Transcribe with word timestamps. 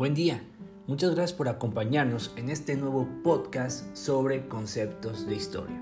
Buen 0.00 0.14
día, 0.14 0.40
muchas 0.86 1.14
gracias 1.14 1.36
por 1.36 1.46
acompañarnos 1.46 2.32
en 2.36 2.48
este 2.48 2.74
nuevo 2.74 3.06
podcast 3.22 3.94
sobre 3.94 4.48
conceptos 4.48 5.26
de 5.26 5.36
historia. 5.36 5.78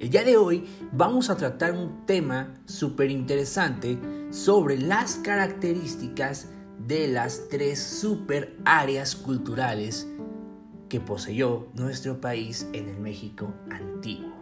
El 0.00 0.08
día 0.08 0.24
de 0.24 0.38
hoy 0.38 0.64
vamos 0.90 1.28
a 1.28 1.36
tratar 1.36 1.72
un 1.72 2.06
tema 2.06 2.54
súper 2.64 3.10
interesante 3.10 3.98
sobre 4.30 4.78
las 4.78 5.16
características 5.16 6.48
de 6.78 7.08
las 7.08 7.50
tres 7.50 7.78
super 7.78 8.56
áreas 8.64 9.14
culturales 9.14 10.08
que 10.88 11.00
poseyó 11.00 11.68
nuestro 11.74 12.22
país 12.22 12.66
en 12.72 12.88
el 12.88 13.00
México 13.00 13.52
antiguo. 13.70 14.32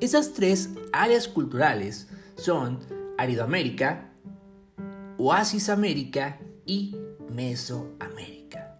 Esas 0.00 0.32
tres 0.32 0.70
áreas 0.92 1.28
culturales 1.28 2.08
son 2.34 2.80
Aridoamérica, 3.18 4.10
Oasis 5.16 5.68
América 5.68 6.40
y 6.66 6.96
Mesoamérica. 7.34 8.78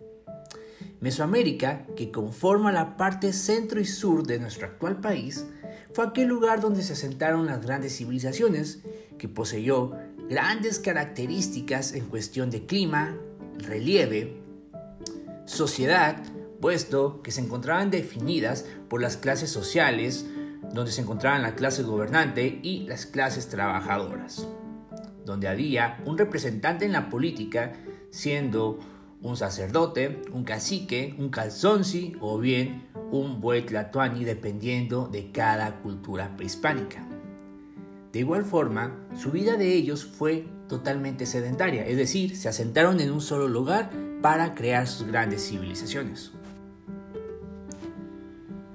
Mesoamérica, 1.00 1.86
que 1.96 2.12
conforma 2.12 2.70
la 2.70 2.96
parte 2.96 3.32
centro 3.32 3.80
y 3.80 3.84
sur 3.84 4.24
de 4.24 4.38
nuestro 4.38 4.66
actual 4.66 5.00
país, 5.00 5.44
fue 5.92 6.06
aquel 6.06 6.28
lugar 6.28 6.60
donde 6.60 6.82
se 6.82 6.92
asentaron 6.92 7.46
las 7.46 7.60
grandes 7.60 7.96
civilizaciones, 7.96 8.82
que 9.18 9.28
poseyó 9.28 9.92
grandes 10.30 10.78
características 10.78 11.94
en 11.94 12.06
cuestión 12.06 12.50
de 12.50 12.64
clima, 12.64 13.16
relieve, 13.58 14.40
sociedad, 15.46 16.22
puesto 16.60 17.22
que 17.22 17.32
se 17.32 17.40
encontraban 17.40 17.90
definidas 17.90 18.66
por 18.88 19.02
las 19.02 19.16
clases 19.16 19.50
sociales, 19.50 20.26
donde 20.72 20.92
se 20.92 21.00
encontraban 21.00 21.42
la 21.42 21.56
clase 21.56 21.82
gobernante 21.82 22.60
y 22.62 22.86
las 22.86 23.04
clases 23.04 23.48
trabajadoras, 23.48 24.46
donde 25.24 25.48
había 25.48 26.00
un 26.06 26.16
representante 26.16 26.84
en 26.84 26.92
la 26.92 27.10
política 27.10 27.72
siendo 28.14 28.78
un 29.22 29.36
sacerdote, 29.36 30.22
un 30.32 30.44
cacique, 30.44 31.16
un 31.18 31.30
calzonci 31.30 32.14
o 32.20 32.38
bien 32.38 32.86
un 33.10 33.40
buetlatuani 33.40 34.24
dependiendo 34.24 35.08
de 35.08 35.32
cada 35.32 35.80
cultura 35.80 36.36
prehispánica. 36.36 37.04
De 38.12 38.20
igual 38.20 38.44
forma, 38.44 38.94
su 39.16 39.32
vida 39.32 39.56
de 39.56 39.74
ellos 39.74 40.04
fue 40.04 40.46
totalmente 40.68 41.26
sedentaria, 41.26 41.84
es 41.84 41.96
decir, 41.96 42.36
se 42.36 42.48
asentaron 42.48 43.00
en 43.00 43.10
un 43.10 43.20
solo 43.20 43.48
lugar 43.48 43.90
para 44.22 44.54
crear 44.54 44.86
sus 44.86 45.08
grandes 45.08 45.48
civilizaciones. 45.48 46.30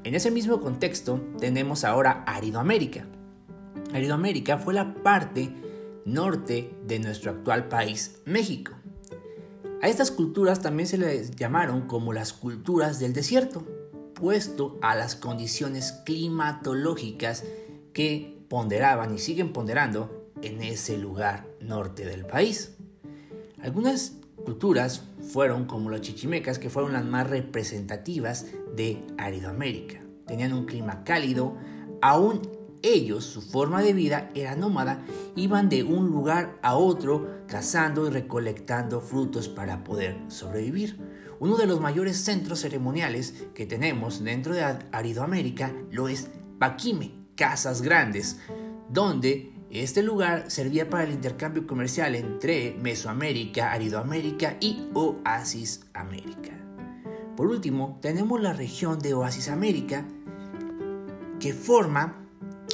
En 0.04 0.16
ese 0.16 0.32
mismo 0.32 0.60
contexto 0.60 1.22
tenemos 1.40 1.86
ahora 1.86 2.24
Aridoamérica. 2.28 3.06
Aridoamérica 3.94 4.58
fue 4.58 4.74
la 4.74 4.96
parte 4.96 5.50
norte 6.06 6.74
de 6.86 7.00
nuestro 7.00 7.32
actual 7.32 7.70
país, 7.70 8.22
México. 8.26 8.79
A 9.82 9.88
estas 9.88 10.12
culturas 10.12 10.62
también 10.62 10.88
se 10.88 10.98
les 10.98 11.32
llamaron 11.32 11.88
como 11.88 12.12
las 12.12 12.34
culturas 12.34 13.00
del 13.00 13.14
desierto, 13.14 13.66
puesto 14.14 14.78
a 14.82 14.94
las 14.96 15.16
condiciones 15.16 15.94
climatológicas 16.06 17.46
que 17.94 18.44
ponderaban 18.50 19.14
y 19.14 19.20
siguen 19.20 19.54
ponderando 19.54 20.32
en 20.42 20.62
ese 20.62 20.98
lugar 20.98 21.48
norte 21.62 22.06
del 22.06 22.26
país. 22.26 22.76
Algunas 23.62 24.18
culturas 24.44 25.04
fueron 25.22 25.66
como 25.66 25.90
los 25.90 26.02
chichimecas, 26.02 26.60
que 26.60 26.70
fueron 26.70 26.92
las 26.92 27.06
más 27.06 27.30
representativas 27.30 28.48
de 28.76 29.02
Aridoamérica. 29.18 30.02
Tenían 30.28 30.52
un 30.52 30.66
clima 30.66 31.06
cálido, 31.06 31.56
aún 32.02 32.42
ellos, 32.82 33.26
su 33.26 33.42
forma 33.42 33.82
de 33.82 33.94
vida 33.94 34.32
era 34.36 34.56
nómada, 34.56 35.04
iban 35.36 35.70
de 35.70 35.84
un 35.84 36.08
lugar 36.08 36.58
a 36.62 36.76
otro 36.76 37.44
cazando 37.48 38.08
y 38.08 38.10
recolectando 38.10 39.02
frutos 39.02 39.50
para 39.50 39.84
poder 39.84 40.18
sobrevivir. 40.28 40.98
Uno 41.40 41.58
de 41.58 41.68
los 41.68 41.80
mayores 41.80 42.18
centros 42.18 42.60
ceremoniales 42.60 43.46
que 43.54 43.66
tenemos 43.66 44.24
dentro 44.24 44.54
de 44.54 44.64
Aridoamérica 44.92 45.74
lo 45.92 46.08
es 46.08 46.30
Paquime, 46.60 47.12
Casas 47.36 47.82
Grandes, 47.82 48.40
donde 48.90 49.54
este 49.70 50.02
lugar 50.02 50.50
servía 50.50 50.90
para 50.90 51.04
el 51.04 51.12
intercambio 51.12 51.68
comercial 51.68 52.16
entre 52.16 52.76
Mesoamérica, 52.82 53.72
Aridoamérica 53.72 54.58
y 54.60 54.90
Oasis 54.94 55.86
América. 55.94 56.60
Por 57.38 57.48
último, 57.48 58.00
tenemos 58.02 58.42
la 58.42 58.52
región 58.52 59.00
de 59.00 59.14
Oasis 59.14 59.48
América, 59.48 60.06
que 61.40 61.54
forma 61.54 62.29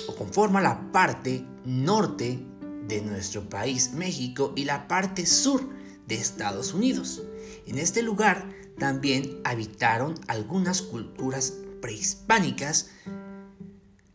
o 0.08 0.16
conforma 0.16 0.62
la 0.62 0.92
parte 0.92 1.46
norte 1.66 2.40
de 2.88 3.02
nuestro 3.02 3.48
país, 3.50 3.94
México, 3.94 4.54
y 4.56 4.66
la 4.66 4.88
parte 4.88 5.26
sur 5.26 5.68
de 6.08 6.16
Estados 6.16 6.74
Unidos. 6.74 7.24
En 7.66 7.78
este 7.78 8.04
lugar 8.04 8.50
también 8.78 9.40
habitaron 9.44 10.16
algunas 10.28 10.82
culturas 10.82 11.54
prehispánicas, 11.82 12.90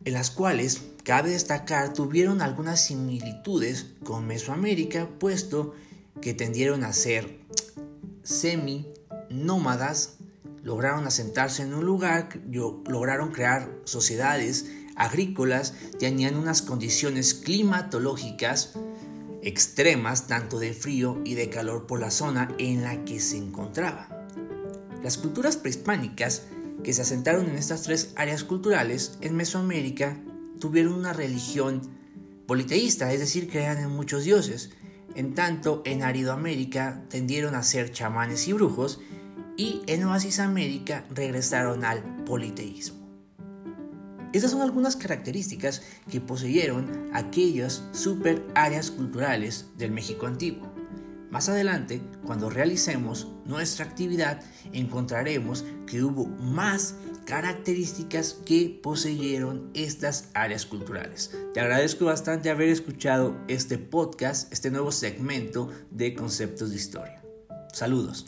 en 0.03 0.13
las 0.13 0.31
cuales, 0.31 0.81
cabe 1.03 1.31
destacar, 1.31 1.93
tuvieron 1.93 2.41
algunas 2.41 2.85
similitudes 2.85 3.87
con 4.03 4.25
Mesoamérica, 4.25 5.09
puesto 5.19 5.73
que 6.21 6.33
tendieron 6.33 6.83
a 6.83 6.93
ser 6.93 7.39
semi-nómadas, 8.23 10.17
lograron 10.63 11.05
asentarse 11.05 11.63
en 11.63 11.73
un 11.73 11.85
lugar, 11.85 12.29
lograron 12.87 13.31
crear 13.31 13.71
sociedades 13.83 14.65
agrícolas 14.95 15.73
tenían 15.99 16.35
unas 16.35 16.61
condiciones 16.61 17.33
climatológicas 17.33 18.73
extremas, 19.41 20.27
tanto 20.27 20.59
de 20.59 20.73
frío 20.73 21.21
y 21.25 21.33
de 21.33 21.49
calor 21.49 21.87
por 21.87 21.99
la 21.99 22.11
zona 22.11 22.53
en 22.57 22.83
la 22.83 23.03
que 23.05 23.19
se 23.19 23.37
encontraba. 23.37 24.07
Las 25.03 25.17
culturas 25.17 25.57
prehispánicas 25.57 26.43
que 26.83 26.93
se 26.93 27.01
asentaron 27.01 27.49
en 27.49 27.55
estas 27.55 27.83
tres 27.83 28.13
áreas 28.15 28.43
culturales 28.43 29.17
en 29.21 29.35
Mesoamérica 29.35 30.19
tuvieron 30.59 30.93
una 30.93 31.13
religión 31.13 31.81
politeísta, 32.45 33.11
es 33.11 33.19
decir, 33.19 33.49
creían 33.49 33.79
en 33.79 33.89
muchos 33.89 34.23
dioses. 34.23 34.71
En 35.15 35.33
tanto, 35.33 35.81
en 35.85 36.03
Aridoamérica 36.03 37.03
tendieron 37.09 37.55
a 37.55 37.63
ser 37.63 37.91
chamanes 37.91 38.47
y 38.47 38.53
brujos 38.53 38.99
y 39.57 39.81
en 39.87 40.03
Oasis 40.05 40.39
América 40.39 41.05
regresaron 41.09 41.83
al 41.83 42.03
politeísmo. 42.23 43.00
Estas 44.33 44.51
son 44.51 44.61
algunas 44.61 44.95
características 44.95 45.81
que 46.09 46.21
poseyeron 46.21 47.09
aquellas 47.13 47.83
super 47.91 48.45
áreas 48.55 48.89
culturales 48.89 49.65
del 49.77 49.91
México 49.91 50.25
antiguo. 50.25 50.71
Más 51.29 51.47
adelante, 51.49 52.01
cuando 52.25 52.49
realicemos 52.49 53.27
nuestra 53.45 53.85
actividad, 53.85 54.41
encontraremos 54.73 55.65
que 55.85 56.03
hubo 56.03 56.27
más 56.27 56.95
características 57.25 58.37
que 58.45 58.79
poseyeron 58.81 59.69
estas 59.73 60.29
áreas 60.33 60.65
culturales. 60.65 61.31
Te 61.53 61.59
agradezco 61.59 62.05
bastante 62.05 62.49
haber 62.49 62.69
escuchado 62.69 63.37
este 63.47 63.77
podcast, 63.77 64.51
este 64.51 64.71
nuevo 64.71 64.91
segmento 64.91 65.69
de 65.89 66.13
conceptos 66.13 66.69
de 66.71 66.75
historia. 66.75 67.23
Saludos. 67.71 68.27